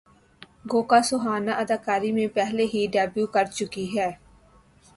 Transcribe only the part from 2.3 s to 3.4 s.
پہلے ہی ڈیبیو